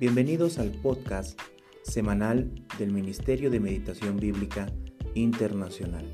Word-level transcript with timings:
Bienvenidos 0.00 0.58
al 0.58 0.70
podcast 0.70 1.38
semanal 1.82 2.50
del 2.78 2.90
Ministerio 2.90 3.50
de 3.50 3.60
Meditación 3.60 4.16
Bíblica 4.16 4.72
Internacional. 5.14 6.10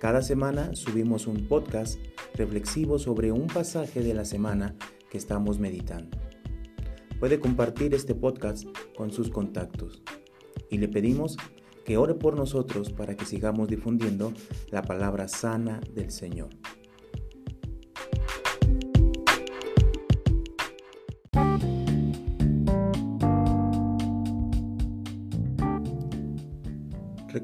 Cada 0.00 0.22
semana 0.22 0.74
subimos 0.74 1.28
un 1.28 1.46
podcast 1.46 2.00
reflexivo 2.34 2.98
sobre 2.98 3.30
un 3.30 3.46
pasaje 3.46 4.02
de 4.02 4.12
la 4.12 4.24
semana 4.24 4.74
que 5.08 5.18
estamos 5.18 5.60
meditando. 5.60 6.18
Puede 7.20 7.38
compartir 7.38 7.94
este 7.94 8.16
podcast 8.16 8.66
con 8.96 9.12
sus 9.12 9.30
contactos 9.30 10.02
y 10.68 10.78
le 10.78 10.88
pedimos 10.88 11.36
que 11.84 11.96
ore 11.96 12.14
por 12.14 12.34
nosotros 12.34 12.90
para 12.90 13.16
que 13.16 13.24
sigamos 13.24 13.68
difundiendo 13.68 14.32
la 14.72 14.82
palabra 14.82 15.28
sana 15.28 15.80
del 15.94 16.10
Señor. 16.10 16.48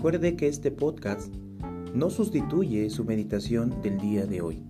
Recuerde 0.06 0.37
que 0.37 0.46
este 0.46 0.70
podcast 0.70 1.34
no 1.92 2.10
sustituye 2.10 2.88
su 2.91 3.05
meditación 3.05 3.83
del 3.83 3.98
día 3.98 4.24
de 4.24 4.41
hoy. 4.41 4.62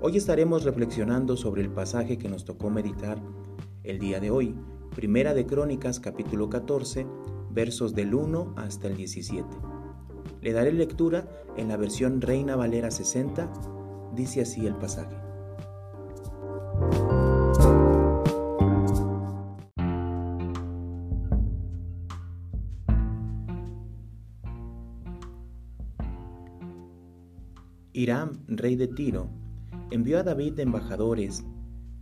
Hoy 0.00 0.16
estaremos 0.16 0.62
reflexionando 0.62 1.36
sobre 1.36 1.62
el 1.62 1.70
pasaje 1.70 2.16
que 2.16 2.28
nos 2.28 2.44
tocó 2.44 2.70
meditar 2.70 3.20
el 3.82 3.98
día 3.98 4.20
de 4.20 4.30
hoy, 4.30 4.54
Primera 4.94 5.34
de 5.34 5.46
Crónicas 5.46 5.98
capítulo 5.98 6.48
14, 6.48 7.08
versos 7.50 7.92
del 7.92 8.14
1 8.14 8.54
hasta 8.56 8.86
el 8.86 8.96
17. 8.96 9.75
Le 10.40 10.52
daré 10.52 10.72
lectura 10.72 11.28
en 11.56 11.68
la 11.68 11.76
versión 11.76 12.20
Reina 12.20 12.56
Valera 12.56 12.90
60. 12.90 13.50
Dice 14.14 14.42
así 14.42 14.66
el 14.66 14.76
pasaje. 14.76 15.16
Hiram, 27.92 28.44
rey 28.46 28.76
de 28.76 28.88
Tiro, 28.88 29.30
envió 29.90 30.18
a 30.18 30.22
David 30.22 30.60
embajadores 30.60 31.46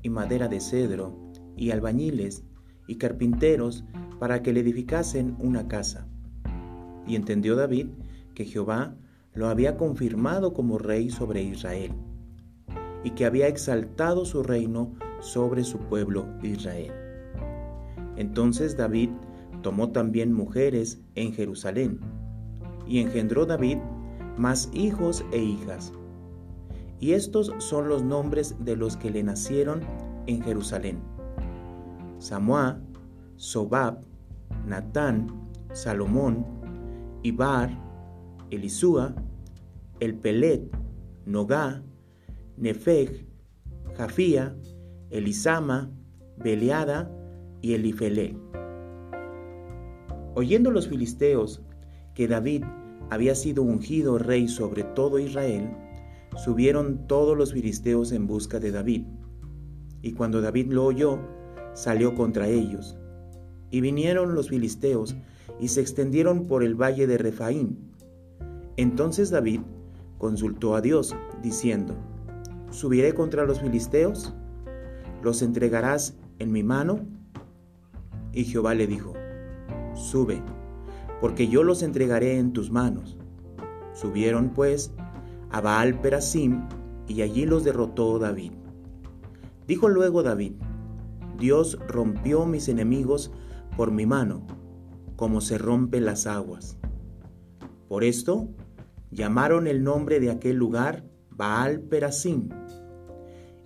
y 0.02 0.08
madera 0.08 0.48
de 0.48 0.60
cedro 0.60 1.16
y 1.56 1.70
albañiles 1.70 2.42
y 2.88 2.96
carpinteros 2.96 3.84
para 4.18 4.42
que 4.42 4.52
le 4.52 4.60
edificasen 4.60 5.36
una 5.38 5.68
casa. 5.68 6.08
Y 7.06 7.14
entendió 7.14 7.55
David 7.55 7.90
que 8.34 8.44
Jehová 8.44 8.96
lo 9.32 9.48
había 9.48 9.77
confirmado 9.77 10.52
como 10.52 10.78
rey 10.78 11.10
sobre 11.10 11.42
Israel, 11.42 11.92
y 13.02 13.10
que 13.10 13.27
había 13.27 13.48
exaltado 13.48 14.24
su 14.24 14.42
reino 14.42 14.94
sobre 15.20 15.64
su 15.64 15.78
pueblo 15.78 16.27
Israel. 16.42 16.92
Entonces 18.16 18.77
David 18.77 19.10
tomó 19.62 19.90
también 19.90 20.32
mujeres 20.32 21.00
en 21.14 21.32
Jerusalén, 21.32 22.00
y 22.86 23.00
engendró 23.00 23.46
David 23.46 23.78
más 24.36 24.70
hijos 24.72 25.24
e 25.32 25.38
hijas. 25.38 25.92
Y 27.00 27.12
estos 27.12 27.52
son 27.58 27.88
los 27.88 28.02
nombres 28.02 28.56
de 28.64 28.77
los 28.77 28.96
que 28.96 29.10
le 29.10 29.22
nacieron 29.22 29.80
en 30.27 30.42
Jerusalén. 30.42 30.98
Samuá, 32.18 32.80
Sobab, 33.36 33.98
Natán, 34.66 35.27
Salomón, 35.72 36.46
Ibar, 37.22 37.83
Elisúa, 38.50 39.14
El 40.00 40.14
Pelet, 40.14 40.62
Nogá, 41.27 41.82
Nefeg, 42.56 43.27
Jafía, 43.96 44.56
Elisama, 45.10 45.90
Beleada 46.36 47.10
y 47.62 47.74
Elifelé. 47.74 48.36
Oyendo 50.34 50.70
los 50.70 50.88
filisteos 50.88 51.62
que 52.14 52.27
David 52.27 52.64
había 53.10 53.34
sido 53.34 53.62
ungido 53.62 54.18
rey 54.18 54.48
sobre 54.48 54.83
todo 54.83 55.18
Israel, 55.18 55.70
subieron 56.36 57.06
todos 57.06 57.36
los 57.36 57.52
filisteos 57.52 58.12
en 58.12 58.27
busca 58.27 58.58
de 58.58 58.72
David. 58.72 59.04
Y 60.02 60.12
cuando 60.12 60.40
David 60.40 60.72
lo 60.72 60.84
oyó, 60.84 61.20
salió 61.74 62.14
contra 62.14 62.48
ellos. 62.48 62.98
Y 63.70 63.80
vinieron 63.80 64.34
los 64.34 64.48
filisteos 64.48 65.16
y 65.60 65.68
se 65.68 65.80
extendieron 65.80 66.46
por 66.46 66.62
el 66.62 66.74
valle 66.74 67.06
de 67.06 67.18
Refaín 67.18 67.93
entonces 68.77 69.30
David 69.30 69.61
consultó 70.18 70.74
a 70.74 70.80
Dios, 70.80 71.14
diciendo, 71.42 71.95
¿Subiré 72.70 73.14
contra 73.14 73.45
los 73.45 73.61
filisteos? 73.61 74.35
¿Los 75.23 75.42
entregarás 75.42 76.17
en 76.39 76.51
mi 76.51 76.62
mano? 76.62 77.01
Y 78.33 78.45
Jehová 78.45 78.74
le 78.74 78.86
dijo, 78.86 79.13
Sube, 79.95 80.42
porque 81.20 81.48
yo 81.48 81.63
los 81.63 81.83
entregaré 81.83 82.39
en 82.39 82.52
tus 82.52 82.70
manos. 82.70 83.17
Subieron 83.92 84.51
pues 84.51 84.92
a 85.51 85.61
Baal 85.61 86.01
Perasim, 86.01 86.67
y 87.07 87.23
allí 87.23 87.46
los 87.46 87.64
derrotó 87.64 88.18
David. 88.18 88.52
Dijo 89.68 89.89
luego 89.89 90.23
David, 90.23 90.55
Dios 91.39 91.79
rompió 91.86 92.46
mis 92.46 92.68
enemigos 92.68 93.30
por 93.77 93.90
mi 93.90 94.07
mano, 94.07 94.46
como 95.17 95.40
se 95.40 95.58
rompen 95.58 96.05
las 96.05 96.27
aguas. 96.27 96.77
Por 97.89 98.05
esto 98.05 98.48
llamaron 99.14 99.67
el 99.69 99.85
nombre 99.85 100.20
de 100.20 100.30
aquel 100.30 100.57
lugar 100.57 101.05
Baal 101.30 101.80
Perasim. 101.80 102.48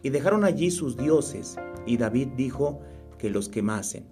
Y 0.02 0.10
dejaron 0.10 0.44
allí 0.44 0.70
sus 0.70 0.96
dioses, 0.96 1.56
y 1.86 1.96
David 1.96 2.28
dijo 2.36 2.80
que 3.18 3.30
los 3.30 3.48
quemasen. 3.48 4.06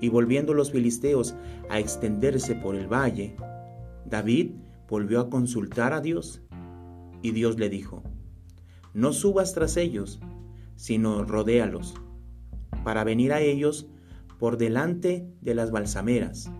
Y 0.00 0.08
volviendo 0.08 0.52
los 0.52 0.72
filisteos 0.72 1.34
a 1.68 1.78
extenderse 1.78 2.54
por 2.54 2.74
el 2.74 2.92
valle, 2.92 3.36
David 4.04 4.52
volvió 4.88 5.20
a 5.20 5.30
consultar 5.30 5.92
a 5.92 6.00
Dios, 6.00 6.42
y 7.22 7.30
Dios 7.30 7.58
le 7.58 7.68
dijo, 7.68 8.02
No 8.92 9.12
subas 9.12 9.54
tras 9.54 9.76
ellos, 9.76 10.20
sino 10.74 11.24
rodéalos, 11.24 11.94
para 12.84 13.04
venir 13.04 13.32
a 13.32 13.40
ellos 13.40 13.86
por 14.38 14.56
delante 14.56 15.28
de 15.40 15.54
las 15.54 15.70
balsameras. 15.70 16.50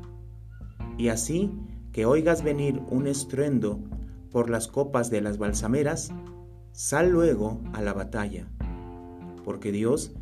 Y 0.98 1.08
así 1.08 1.50
que 1.92 2.06
oigas 2.06 2.42
venir 2.42 2.80
un 2.90 3.06
estruendo 3.06 3.80
por 4.30 4.48
las 4.48 4.68
copas 4.68 5.10
de 5.10 5.20
las 5.20 5.38
balsameras, 5.38 6.12
sal 6.72 7.10
luego 7.10 7.60
a 7.72 7.82
la 7.82 7.92
batalla, 7.92 8.46
porque 9.44 9.72
Dios 9.72 10.12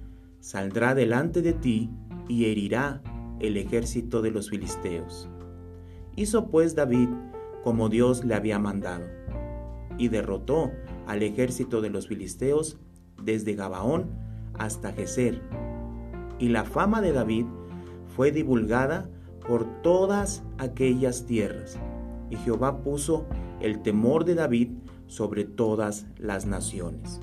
saldrá 0.40 0.94
delante 0.94 1.42
de 1.42 1.52
ti 1.52 1.90
y 2.28 2.46
herirá 2.46 3.02
el 3.40 3.56
ejército 3.56 4.22
de 4.22 4.30
los 4.30 4.50
filisteos. 4.50 5.28
Hizo 6.16 6.50
pues 6.50 6.74
David 6.74 7.08
como 7.62 7.88
Dios 7.88 8.24
le 8.24 8.34
había 8.34 8.58
mandado, 8.58 9.04
y 9.98 10.08
derrotó 10.08 10.72
al 11.06 11.22
ejército 11.22 11.80
de 11.80 11.90
los 11.90 12.08
filisteos 12.08 12.78
desde 13.22 13.54
Gabaón 13.54 14.10
hasta 14.54 14.92
Geser. 14.92 15.42
Y 16.38 16.48
la 16.48 16.64
fama 16.64 17.00
de 17.00 17.12
David 17.12 17.46
fue 18.16 18.30
divulgada 18.30 19.10
por 19.48 19.64
todas 19.82 20.44
aquellas 20.58 21.24
tierras. 21.24 21.78
Y 22.30 22.36
Jehová 22.36 22.82
puso 22.82 23.26
el 23.60 23.80
temor 23.80 24.26
de 24.26 24.34
David 24.34 24.68
sobre 25.06 25.44
todas 25.44 26.06
las 26.18 26.44
naciones. 26.44 27.20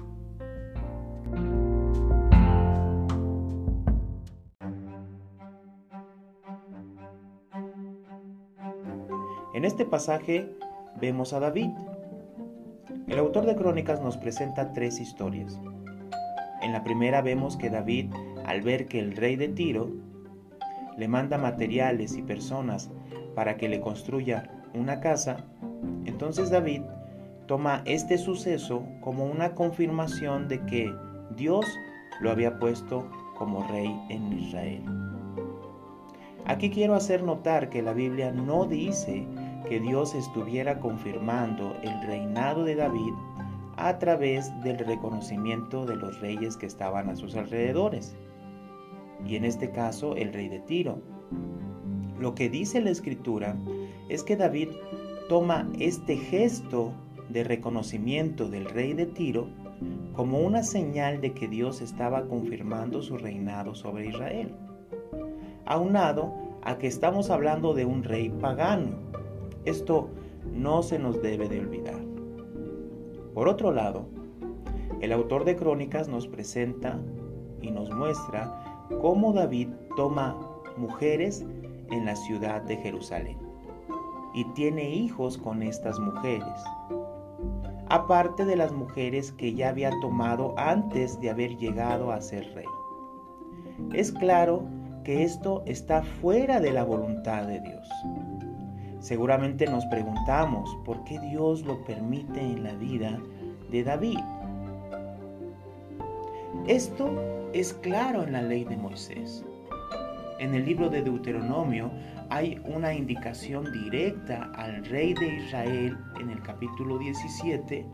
En 9.53 9.63
este 9.63 9.85
pasaje 9.85 10.51
vemos 10.99 11.31
a 11.31 11.39
David. 11.39 11.69
El 13.07 13.19
autor 13.19 13.45
de 13.45 13.55
Crónicas 13.55 14.01
nos 14.01 14.17
presenta 14.17 14.73
tres 14.73 14.99
historias. 14.99 15.59
En 16.61 16.73
la 16.73 16.83
primera 16.83 17.21
vemos 17.21 17.55
que 17.55 17.69
David, 17.69 18.11
al 18.45 18.61
ver 18.61 18.87
que 18.87 18.99
el 18.99 19.15
rey 19.15 19.35
de 19.35 19.49
Tiro 19.49 20.04
le 20.97 21.07
manda 21.07 21.37
materiales 21.37 22.15
y 22.17 22.21
personas 22.21 22.89
para 23.35 23.57
que 23.57 23.69
le 23.69 23.81
construya 23.81 24.63
una 24.73 24.99
casa, 24.99 25.45
entonces 26.05 26.49
David 26.49 26.81
toma 27.47 27.81
este 27.85 28.17
suceso 28.17 28.83
como 29.01 29.25
una 29.25 29.53
confirmación 29.53 30.47
de 30.47 30.65
que 30.65 30.93
Dios 31.35 31.65
lo 32.21 32.31
había 32.31 32.59
puesto 32.59 33.09
como 33.37 33.67
rey 33.67 33.93
en 34.09 34.33
Israel. 34.33 34.83
Aquí 36.45 36.69
quiero 36.69 36.95
hacer 36.95 37.23
notar 37.23 37.69
que 37.69 37.81
la 37.81 37.93
Biblia 37.93 38.31
no 38.31 38.65
dice 38.65 39.25
que 39.67 39.79
Dios 39.79 40.13
estuviera 40.13 40.79
confirmando 40.79 41.75
el 41.81 42.07
reinado 42.07 42.63
de 42.63 42.75
David 42.75 43.13
a 43.77 43.97
través 43.97 44.51
del 44.61 44.77
reconocimiento 44.79 45.85
de 45.85 45.95
los 45.95 46.19
reyes 46.21 46.55
que 46.55 46.67
estaban 46.67 47.09
a 47.09 47.15
sus 47.15 47.35
alrededores. 47.35 48.15
Y 49.27 49.35
en 49.35 49.45
este 49.45 49.71
caso 49.71 50.15
el 50.15 50.33
rey 50.33 50.49
de 50.49 50.59
Tiro. 50.59 50.99
Lo 52.19 52.33
que 52.35 52.49
dice 52.49 52.81
la 52.81 52.89
escritura 52.89 53.57
es 54.09 54.23
que 54.23 54.35
David 54.35 54.69
toma 55.29 55.69
este 55.79 56.17
gesto 56.17 56.93
de 57.29 57.43
reconocimiento 57.43 58.49
del 58.49 58.65
rey 58.65 58.93
de 58.93 59.05
Tiro 59.05 59.47
como 60.13 60.39
una 60.39 60.63
señal 60.63 61.19
de 61.21 61.33
que 61.33 61.47
Dios 61.47 61.81
estaba 61.81 62.27
confirmando 62.27 63.01
su 63.01 63.17
reinado 63.17 63.75
sobre 63.75 64.07
Israel. 64.07 64.53
Aunado 65.65 66.33
a 66.61 66.77
que 66.77 66.87
estamos 66.87 67.29
hablando 67.29 67.73
de 67.73 67.85
un 67.85 68.03
rey 68.03 68.29
pagano. 68.29 68.97
Esto 69.65 70.09
no 70.53 70.83
se 70.83 70.99
nos 70.99 71.21
debe 71.21 71.49
de 71.49 71.59
olvidar. 71.59 71.99
Por 73.33 73.49
otro 73.49 73.71
lado, 73.71 74.07
el 75.01 75.11
autor 75.11 75.43
de 75.43 75.55
Crónicas 75.55 76.07
nos 76.07 76.27
presenta 76.27 76.99
y 77.61 77.71
nos 77.71 77.91
muestra 77.91 78.74
cómo 79.01 79.33
David 79.33 79.69
toma 79.95 80.37
mujeres 80.77 81.45
en 81.91 82.05
la 82.05 82.15
ciudad 82.15 82.61
de 82.61 82.77
Jerusalén 82.77 83.37
y 84.33 84.43
tiene 84.53 84.89
hijos 84.89 85.37
con 85.37 85.63
estas 85.63 85.99
mujeres, 85.99 86.63
aparte 87.87 88.43
de 88.43 88.57
las 88.57 88.73
mujeres 88.73 89.31
que 89.31 89.53
ya 89.53 89.69
había 89.69 89.91
tomado 90.01 90.53
antes 90.57 91.19
de 91.21 91.29
haber 91.29 91.55
llegado 91.57 92.11
a 92.11 92.19
ser 92.19 92.53
rey. 92.53 92.65
Es 93.93 94.11
claro 94.11 94.63
que 95.05 95.23
esto 95.23 95.63
está 95.65 96.01
fuera 96.01 96.59
de 96.59 96.71
la 96.71 96.83
voluntad 96.83 97.47
de 97.47 97.61
Dios. 97.61 97.87
Seguramente 98.99 99.67
nos 99.67 99.85
preguntamos 99.85 100.75
por 100.83 101.03
qué 101.03 101.19
Dios 101.19 101.63
lo 101.63 101.83
permite 101.85 102.41
en 102.41 102.63
la 102.63 102.73
vida 102.73 103.19
de 103.71 103.83
David. 103.83 104.19
Esto 106.67 107.09
es 107.55 107.73
claro 107.73 108.23
en 108.23 108.33
la 108.33 108.41
ley 108.41 108.65
de 108.65 108.75
Moisés. 108.75 109.45
En 110.39 110.53
el 110.53 110.65
libro 110.65 110.89
de 110.89 111.01
Deuteronomio 111.01 111.89
hay 112.29 112.61
una 112.65 112.93
indicación 112.93 113.71
directa 113.71 114.51
al 114.55 114.83
rey 114.83 115.13
de 115.13 115.37
Israel 115.37 115.97
en 116.19 116.31
el 116.31 116.41
capítulo 116.41 116.97
17, 116.97 117.85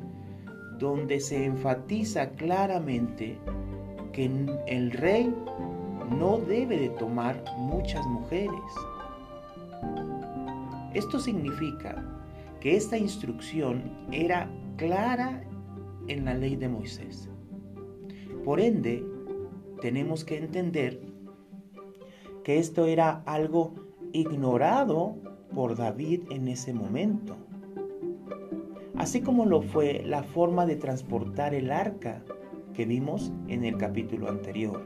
donde 0.79 1.19
se 1.19 1.45
enfatiza 1.45 2.31
claramente 2.31 3.37
que 4.13 4.31
el 4.65 4.91
rey 4.93 5.31
no 6.09 6.39
debe 6.39 6.77
de 6.79 6.89
tomar 6.89 7.43
muchas 7.55 8.03
mujeres. 8.07 8.49
Esto 10.95 11.19
significa 11.19 12.03
que 12.61 12.77
esta 12.77 12.97
instrucción 12.97 13.83
era 14.11 14.49
clara 14.77 15.43
en 16.07 16.25
la 16.25 16.33
ley 16.33 16.55
de 16.55 16.67
Moisés. 16.67 17.29
Por 18.43 18.59
ende, 18.59 19.05
tenemos 19.81 20.23
que 20.23 20.37
entender 20.37 21.01
que 22.43 22.59
esto 22.59 22.85
era 22.85 23.23
algo 23.25 23.73
ignorado 24.13 25.15
por 25.53 25.75
David 25.75 26.21
en 26.31 26.47
ese 26.47 26.73
momento. 26.73 27.35
Así 28.95 29.21
como 29.21 29.45
lo 29.45 29.61
fue 29.61 30.03
la 30.05 30.23
forma 30.23 30.65
de 30.65 30.75
transportar 30.75 31.53
el 31.53 31.71
arca 31.71 32.23
que 32.73 32.85
vimos 32.85 33.33
en 33.47 33.65
el 33.65 33.77
capítulo 33.77 34.29
anterior. 34.29 34.81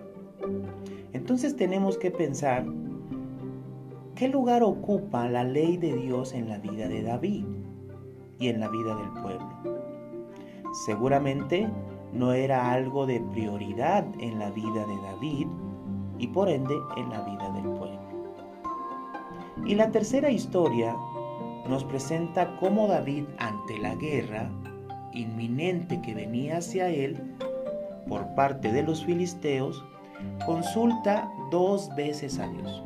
Entonces 1.14 1.56
tenemos 1.56 1.98
que 1.98 2.12
pensar 2.12 2.66
qué 4.16 4.30
lugar 4.30 4.64
ocupa 4.64 5.30
la 5.30 5.44
ley 5.44 5.78
de 5.78 5.94
Dios 5.94 6.34
en 6.34 6.50
la 6.50 6.58
vida 6.58 6.88
de 6.88 7.04
David 7.04 7.46
y 8.40 8.48
en 8.48 8.60
la 8.60 8.70
vida 8.70 8.96
del 8.96 9.22
pueblo. 9.22 9.86
Seguramente 10.86 11.70
no 12.14 12.34
era 12.34 12.72
algo 12.72 13.06
de 13.06 13.20
prioridad 13.20 14.06
en 14.20 14.40
la 14.40 14.50
vida 14.52 14.86
de 14.86 14.96
David 15.02 15.48
y 16.18 16.28
por 16.28 16.50
ende 16.50 16.76
en 16.98 17.10
la 17.10 17.22
vida 17.22 17.52
del 17.52 17.64
pueblo. 17.64 18.00
Y 19.66 19.76
la 19.76 19.92
tercera 19.92 20.30
historia 20.30 20.96
nos 21.68 21.84
presenta 21.84 22.58
cómo 22.58 22.88
David 22.88 23.26
ante 23.40 23.78
la 23.80 23.96
guerra 23.96 24.50
inminente 25.14 26.02
que 26.02 26.14
venía 26.14 26.58
hacia 26.58 26.90
él 26.90 27.36
por 28.08 28.36
parte 28.36 28.72
de 28.72 28.84
los 28.84 29.04
filisteos, 29.04 29.84
consulta 30.46 31.30
dos 31.52 31.90
veces 31.96 32.40
a 32.40 32.48
Dios. 32.48 32.84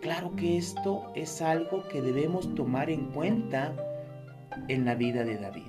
Claro 0.00 0.34
que 0.34 0.56
esto 0.56 1.04
es 1.14 1.42
algo 1.42 1.86
que 1.88 2.02
debemos 2.02 2.54
tomar 2.54 2.90
en 2.90 3.06
cuenta 3.12 3.72
en 4.68 4.84
la 4.84 4.94
vida 4.94 5.24
de 5.24 5.38
David. 5.38 5.68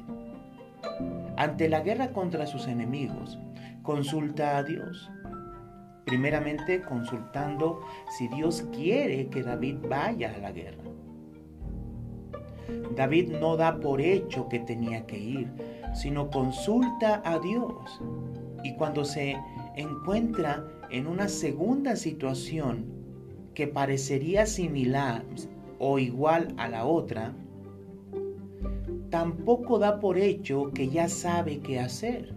Ante 1.37 1.67
la 1.67 1.81
guerra 1.81 2.11
contra 2.11 2.45
sus 2.45 2.67
enemigos, 2.67 3.39
consulta 3.81 4.57
a 4.57 4.63
Dios. 4.63 5.09
Primeramente 6.05 6.81
consultando 6.81 7.81
si 8.17 8.27
Dios 8.27 8.63
quiere 8.73 9.27
que 9.27 9.41
David 9.41 9.77
vaya 9.89 10.33
a 10.35 10.37
la 10.37 10.51
guerra. 10.51 10.83
David 12.95 13.31
no 13.39 13.57
da 13.57 13.79
por 13.79 13.99
hecho 13.99 14.47
que 14.47 14.59
tenía 14.59 15.05
que 15.05 15.17
ir, 15.17 15.51
sino 15.93 16.29
consulta 16.29 17.21
a 17.25 17.39
Dios. 17.39 18.01
Y 18.63 18.75
cuando 18.75 19.03
se 19.03 19.35
encuentra 19.75 20.65
en 20.89 21.07
una 21.07 21.27
segunda 21.27 21.95
situación 21.95 22.85
que 23.55 23.67
parecería 23.67 24.45
similar 24.45 25.23
o 25.79 25.99
igual 25.99 26.53
a 26.57 26.67
la 26.67 26.85
otra, 26.85 27.33
tampoco 29.13 29.77
da 29.77 29.99
por 29.99 30.17
hecho 30.17 30.71
que 30.73 30.89
ya 30.89 31.07
sabe 31.07 31.59
qué 31.59 31.79
hacer, 31.79 32.33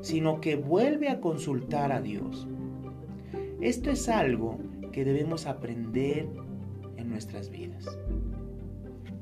sino 0.00 0.40
que 0.40 0.56
vuelve 0.56 1.10
a 1.10 1.20
consultar 1.20 1.92
a 1.92 2.00
Dios. 2.00 2.48
Esto 3.60 3.90
es 3.90 4.08
algo 4.08 4.58
que 4.92 5.04
debemos 5.04 5.44
aprender 5.44 6.26
en 6.96 7.10
nuestras 7.10 7.50
vidas. 7.50 7.86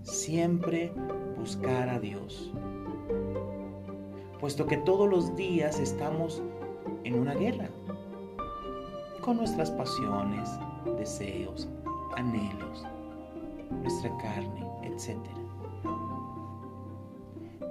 Siempre 0.03 0.93
buscar 1.37 1.89
a 1.89 1.99
Dios, 1.99 2.53
puesto 4.39 4.65
que 4.65 4.77
todos 4.77 5.11
los 5.11 5.35
días 5.35 5.81
estamos 5.81 6.45
en 7.03 7.19
una 7.19 7.35
guerra 7.35 7.71
con 9.21 9.37
nuestras 9.37 9.73
pasiones, 9.73 10.49
deseos, 10.97 11.69
anhelos, 12.15 12.87
nuestra 13.83 14.17
carne, 14.19 14.65
etc. 14.85 15.42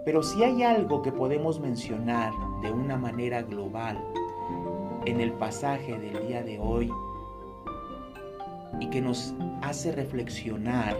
Pero 0.03 0.23
si 0.23 0.43
hay 0.43 0.63
algo 0.63 1.01
que 1.01 1.11
podemos 1.11 1.59
mencionar 1.59 2.33
de 2.61 2.71
una 2.71 2.97
manera 2.97 3.43
global 3.43 4.03
en 5.05 5.21
el 5.21 5.31
pasaje 5.33 5.97
del 5.99 6.27
día 6.27 6.43
de 6.43 6.59
hoy 6.59 6.91
y 8.79 8.89
que 8.89 8.99
nos 8.99 9.35
hace 9.61 9.91
reflexionar, 9.91 10.97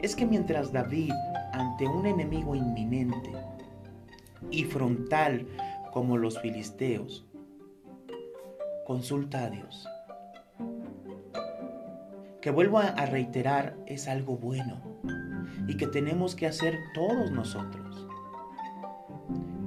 es 0.00 0.16
que 0.16 0.24
mientras 0.24 0.72
David, 0.72 1.12
ante 1.52 1.86
un 1.86 2.06
enemigo 2.06 2.54
inminente 2.54 3.32
y 4.50 4.64
frontal 4.64 5.46
como 5.92 6.16
los 6.16 6.40
filisteos, 6.40 7.26
consulta 8.86 9.44
a 9.44 9.50
Dios. 9.50 9.86
Que 12.40 12.50
vuelvo 12.50 12.78
a 12.78 13.04
reiterar 13.04 13.76
es 13.84 14.08
algo 14.08 14.38
bueno 14.38 14.89
y 15.70 15.76
que 15.76 15.86
tenemos 15.86 16.34
que 16.34 16.48
hacer 16.48 16.80
todos 16.94 17.30
nosotros. 17.30 18.04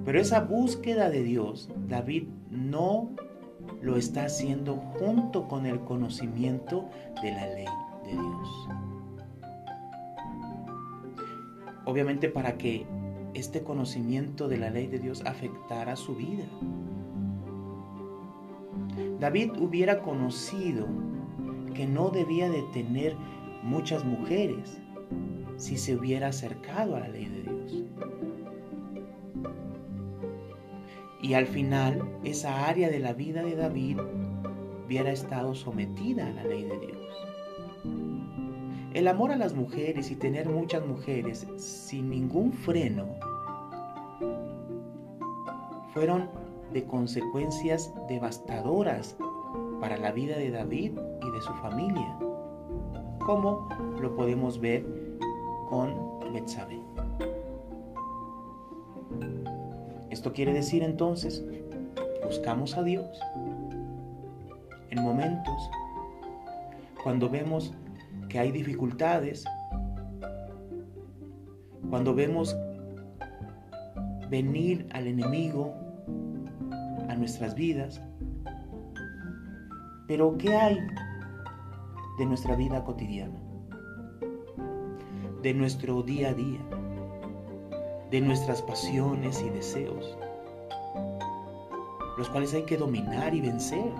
Pero 0.04 0.20
esa 0.20 0.42
búsqueda 0.42 1.10
de 1.10 1.24
Dios, 1.24 1.70
David 1.88 2.28
no 2.52 3.12
lo 3.82 3.96
está 3.96 4.26
haciendo 4.26 4.76
junto 4.76 5.48
con 5.48 5.66
el 5.66 5.80
conocimiento 5.80 6.90
de 7.22 7.32
la 7.32 7.48
ley 7.48 7.68
de 8.04 8.12
Dios. 8.12 8.68
Obviamente 11.86 12.28
para 12.28 12.58
que 12.58 12.86
este 13.34 13.64
conocimiento 13.64 14.50
de 14.50 14.58
la 14.58 14.70
ley 14.72 14.88
de 14.88 15.00
Dios 15.00 15.24
afectara 15.26 15.96
su 15.96 16.16
vida. 16.18 16.44
David 19.22 19.52
hubiera 19.58 20.02
conocido 20.02 20.86
que 21.74 21.88
no 21.88 22.10
debía 22.10 22.50
de 22.50 22.62
tener 22.74 23.16
muchas 23.64 24.04
mujeres 24.04 24.83
si 25.58 25.78
se 25.78 25.96
hubiera 25.96 26.28
acercado 26.28 26.96
a 26.96 27.02
la 27.02 27.08
ley 27.08 27.26
de 27.26 27.42
Dios. 27.44 27.84
Y 31.22 31.36
al 31.36 31.48
final 31.48 32.02
esa 32.24 32.68
área 32.68 32.90
de 32.90 33.00
la 33.00 33.14
vida 33.14 33.44
de 33.44 33.56
David 33.56 33.98
hubiera 34.86 35.12
estado 35.12 35.56
sometida 35.56 36.28
a 36.28 36.32
la 36.32 36.44
ley 36.44 36.64
de 36.64 36.80
Dios. 36.80 36.98
El 38.94 39.08
amor 39.08 39.32
a 39.32 39.38
las 39.38 39.56
mujeres 39.56 40.12
y 40.12 40.16
tener 40.16 40.48
muchas 40.48 40.86
mujeres 40.86 41.48
sin 41.58 42.10
ningún 42.10 42.52
freno 42.52 43.06
fueron 45.94 46.30
de 46.74 46.84
consecuencias 46.86 47.94
devastadoras 48.08 49.16
para 49.80 49.98
la 49.98 50.12
vida 50.12 50.38
de 50.38 50.52
David 50.52 50.92
y 50.92 51.32
de 51.32 51.42
su 51.42 51.54
familia, 51.56 52.18
como 53.20 53.68
lo 54.00 54.16
podemos 54.16 54.60
ver 54.60 54.86
con 55.70 55.94
Betsabé. 56.34 56.80
Esto 60.10 60.32
quiere 60.34 60.54
decir 60.54 60.84
entonces, 60.84 61.44
buscamos 62.24 62.78
a 62.78 62.84
Dios 62.84 63.20
en 64.90 65.04
momentos 65.04 65.70
cuando 67.04 67.30
vemos 67.30 67.74
que 68.30 68.40
hay 68.40 68.52
dificultades, 68.52 69.44
cuando 71.90 72.16
vemos 72.16 72.56
venir 74.30 74.88
al 74.94 75.08
enemigo 75.08 75.74
a 77.10 77.16
nuestras 77.16 77.56
vidas. 77.56 78.02
Pero 80.08 80.38
¿qué 80.38 80.56
hay 80.56 80.78
de 82.18 82.26
nuestra 82.26 82.56
vida 82.56 82.84
cotidiana? 82.84 83.43
De 85.44 85.54
nuestro 85.54 86.02
día 86.04 86.30
a 86.30 86.34
día, 86.34 86.62
de 88.10 88.22
nuestras 88.22 88.62
pasiones 88.62 89.44
y 89.46 89.50
deseos, 89.50 90.18
los 92.18 92.30
cuales 92.30 92.54
hay 92.54 92.64
que 92.64 92.78
dominar 92.78 93.36
y 93.36 93.42
vencer, 93.42 93.92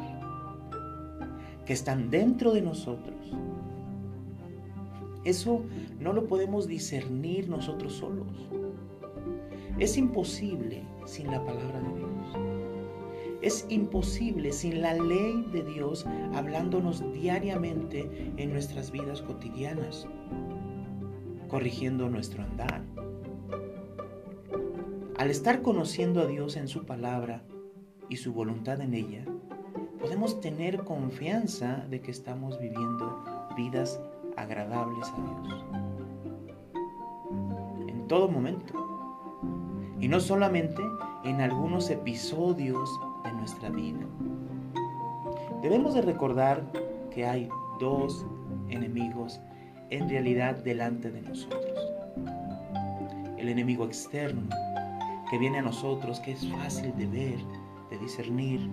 que 1.66 1.74
están 1.74 2.10
dentro 2.10 2.54
de 2.54 2.62
nosotros. 2.62 3.18
Eso 5.26 5.64
no 6.00 6.14
lo 6.14 6.28
podemos 6.28 6.66
discernir 6.66 7.50
nosotros 7.50 7.92
solos. 7.92 8.50
Es 9.80 9.98
imposible 9.98 10.84
sin 11.06 11.30
la 11.30 11.44
palabra 11.44 11.82
de 11.82 11.96
Dios. 11.98 12.54
Es 13.42 13.66
imposible 13.68 14.54
sin 14.54 14.82
la 14.82 14.94
ley 14.94 15.46
de 15.52 15.64
Dios 15.64 16.06
hablándonos 16.34 17.04
diariamente 17.12 18.32
en 18.38 18.54
nuestras 18.54 18.92
vidas 18.92 19.22
cotidianas, 19.22 20.08
corrigiendo 21.54 22.10
nuestro 22.10 22.42
andar. 22.42 22.82
Al 25.20 25.30
estar 25.30 25.62
conociendo 25.62 26.22
a 26.22 26.26
Dios 26.26 26.58
en 26.58 26.68
su 26.68 26.84
palabra 26.84 27.44
y 28.10 28.16
su 28.16 28.34
voluntad 28.34 28.82
en 28.82 28.96
ella, 28.96 29.24
podemos 30.00 30.42
tener 30.42 30.84
confianza 30.84 31.86
de 31.92 32.02
que 32.02 32.10
estamos 32.10 32.60
viviendo 32.60 33.24
vidas 33.56 34.02
agradables 34.36 35.08
a 35.10 35.44
Dios. 35.44 35.66
En 37.88 38.08
todo 38.08 38.30
momento. 38.30 38.74
Y 40.00 40.08
no 40.08 40.20
solamente 40.20 40.82
en 41.24 41.40
algunos 41.40 41.92
episodios 41.92 42.90
de 43.26 43.32
nuestra 43.32 43.70
vida. 43.70 44.08
Debemos 45.62 45.94
de 45.94 46.02
recordar 46.02 46.64
que 47.12 47.28
hay 47.28 47.48
dos 47.80 48.26
enemigos 48.70 49.40
en 49.94 50.10
realidad 50.10 50.56
delante 50.56 51.12
de 51.12 51.22
nosotros. 51.22 51.80
El 53.38 53.48
enemigo 53.48 53.86
externo, 53.86 54.42
que 55.30 55.38
viene 55.38 55.60
a 55.60 55.62
nosotros, 55.62 56.20
que 56.20 56.32
es 56.32 56.48
fácil 56.50 56.92
de 56.98 57.06
ver, 57.06 57.38
de 57.92 58.00
discernir, 58.00 58.68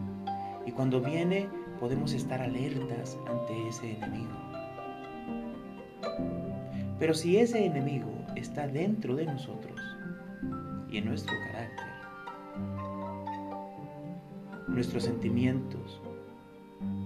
y 0.65 0.73
cuando 0.73 0.99
viene 1.01 1.47
podemos 1.79 2.15
estar 2.15 2.41
alertas 2.41 3.19
ante 3.29 3.69
ese 3.69 3.93
enemigo. 3.97 4.33
Pero 6.99 7.13
si 7.13 7.37
ese 7.37 7.67
enemigo 7.67 8.11
está 8.35 8.67
dentro 8.67 9.15
de 9.15 9.27
nosotros 9.27 9.79
y 10.91 10.97
en 10.99 11.05
nuestro 11.05 11.35
carácter, 11.47 11.87
nuestros 14.69 15.03
sentimientos, 15.05 16.01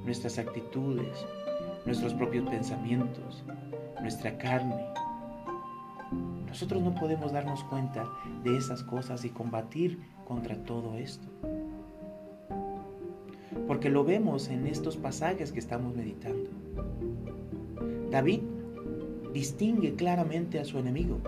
nuestras 0.05 0.39
actitudes, 0.39 1.27
nuestros 1.85 2.15
propios 2.15 2.49
pensamientos, 2.49 3.45
nuestra 4.05 4.37
carne, 4.37 4.85
nosotros 6.47 6.83
no 6.83 6.95
podemos 6.95 7.33
darnos 7.33 7.65
cuenta 7.65 8.07
de 8.43 8.55
esas 8.55 8.83
cosas 8.83 9.25
y 9.25 9.31
combatir 9.31 9.99
contra 10.27 10.63
todo 10.63 10.99
esto. 10.99 11.27
Porque 13.67 13.89
lo 13.89 14.05
vemos 14.05 14.51
en 14.51 14.67
estos 14.67 14.99
pasajes 14.99 15.53
que 15.53 15.59
estamos 15.59 15.97
meditando. 15.97 16.51
David 18.11 18.43
distingue 19.33 19.95
claramente 19.95 20.61
a 20.61 20.67
su 20.67 20.79
enemigo, 20.79 21.21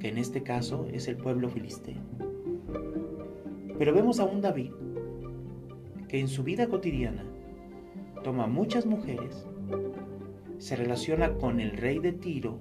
que 0.00 0.08
en 0.08 0.18
este 0.18 0.42
caso 0.42 0.86
es 0.92 1.08
el 1.08 1.16
pueblo 1.16 1.48
filisteo. 1.48 2.02
Pero 3.78 3.94
vemos 3.94 4.20
a 4.20 4.26
un 4.26 4.42
David 4.42 4.72
que 6.08 6.20
en 6.20 6.28
su 6.28 6.44
vida 6.44 6.68
cotidiana 6.68 7.24
toma 8.22 8.46
muchas 8.46 8.84
mujeres, 8.84 9.46
se 10.58 10.76
relaciona 10.76 11.34
con 11.34 11.60
el 11.60 11.76
rey 11.76 11.98
de 11.98 12.12
Tiro, 12.12 12.58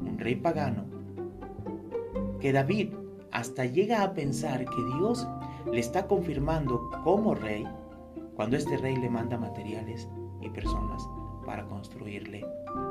un 0.00 0.18
rey 0.18 0.34
pagano, 0.34 0.84
que 2.40 2.52
David 2.52 2.92
hasta 3.30 3.64
llega 3.64 4.02
a 4.02 4.12
pensar 4.12 4.64
que 4.64 4.84
Dios 4.96 5.26
le 5.70 5.80
está 5.80 6.06
confirmando 6.06 6.90
como 7.04 7.34
rey 7.34 7.66
cuando 8.34 8.56
este 8.56 8.76
rey 8.76 8.96
le 8.96 9.10
manda 9.10 9.36
materiales 9.36 10.08
y 10.40 10.48
personas 10.48 11.06
para 11.46 11.66
construirle 11.66 12.44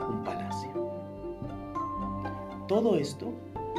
un 0.09 0.23
palacio. 0.23 0.89
Todo 2.67 2.95
esto, 2.97 3.33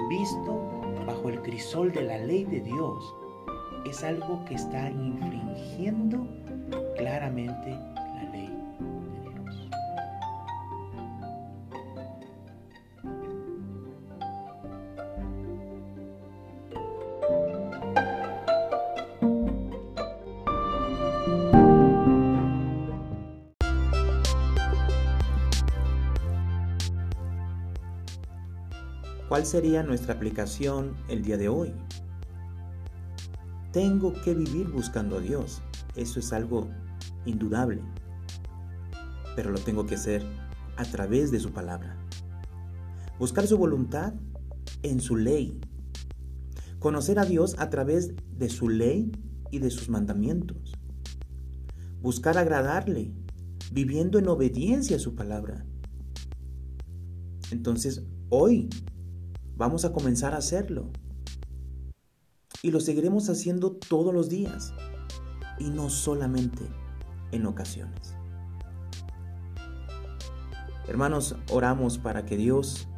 visto 0.08 0.68
bajo 1.06 1.28
el 1.28 1.40
crisol 1.42 1.92
de 1.92 2.02
la 2.02 2.18
ley 2.18 2.44
de 2.44 2.60
Dios, 2.60 3.14
es 3.86 4.02
algo 4.04 4.44
que 4.44 4.54
está 4.54 4.90
infringiendo 4.90 6.26
claramente 6.96 7.78
¿Cuál 29.30 29.46
sería 29.46 29.84
nuestra 29.84 30.14
aplicación 30.14 30.96
el 31.08 31.22
día 31.22 31.36
de 31.36 31.48
hoy? 31.48 31.72
Tengo 33.72 34.12
que 34.24 34.34
vivir 34.34 34.66
buscando 34.66 35.18
a 35.18 35.20
Dios. 35.20 35.62
Eso 35.94 36.18
es 36.18 36.32
algo 36.32 36.68
indudable. 37.26 37.80
Pero 39.36 39.52
lo 39.52 39.60
tengo 39.60 39.86
que 39.86 39.94
hacer 39.94 40.24
a 40.76 40.84
través 40.84 41.30
de 41.30 41.38
su 41.38 41.52
palabra. 41.52 41.96
Buscar 43.20 43.46
su 43.46 43.56
voluntad 43.56 44.14
en 44.82 45.00
su 45.00 45.14
ley. 45.14 45.60
Conocer 46.80 47.20
a 47.20 47.24
Dios 47.24 47.54
a 47.60 47.70
través 47.70 48.10
de 48.36 48.48
su 48.48 48.68
ley 48.68 49.12
y 49.52 49.60
de 49.60 49.70
sus 49.70 49.88
mandamientos. 49.88 50.72
Buscar 52.02 52.36
agradarle, 52.36 53.12
viviendo 53.70 54.18
en 54.18 54.26
obediencia 54.26 54.96
a 54.96 55.00
su 55.00 55.14
palabra. 55.14 55.64
Entonces, 57.52 58.02
hoy 58.28 58.68
Vamos 59.60 59.84
a 59.84 59.92
comenzar 59.92 60.32
a 60.32 60.38
hacerlo. 60.38 60.88
Y 62.62 62.70
lo 62.70 62.80
seguiremos 62.80 63.28
haciendo 63.28 63.72
todos 63.72 64.14
los 64.14 64.30
días. 64.30 64.72
Y 65.58 65.68
no 65.68 65.90
solamente 65.90 66.64
en 67.30 67.44
ocasiones. 67.44 68.14
Hermanos, 70.88 71.36
oramos 71.50 71.98
para 71.98 72.24
que 72.24 72.38
Dios 72.38 72.88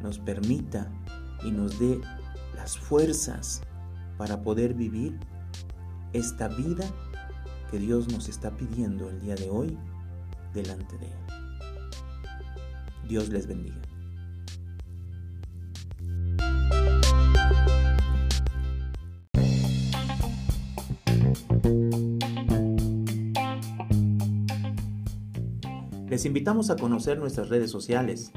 nos 0.00 0.18
permita 0.18 0.90
y 1.44 1.50
nos 1.50 1.78
dé 1.78 2.00
las 2.56 2.78
fuerzas 2.78 3.60
para 4.16 4.40
poder 4.42 4.72
vivir 4.72 5.20
esta 6.14 6.48
vida 6.48 6.84
que 7.70 7.78
Dios 7.78 8.10
nos 8.10 8.30
está 8.30 8.56
pidiendo 8.56 9.10
el 9.10 9.20
día 9.20 9.34
de 9.34 9.50
hoy 9.50 9.78
delante 10.54 10.96
de 10.96 11.08
Él. 11.08 11.18
Dios 13.06 13.28
les 13.28 13.46
bendiga. 13.46 13.89
Les 26.10 26.24
invitamos 26.24 26.70
a 26.70 26.76
conocer 26.76 27.20
nuestras 27.20 27.50
redes 27.50 27.70
sociales. 27.70 28.32